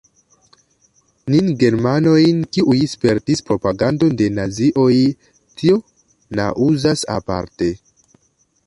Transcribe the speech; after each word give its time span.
Nin 1.33 1.51
germanojn, 1.63 2.39
kiuj 2.57 2.77
spertis 2.95 3.45
propagandon 3.51 4.17
de 4.23 4.31
nazioj, 4.41 4.89
tio 5.61 5.79
naŭzas 6.43 7.07
aparte. 7.21 7.71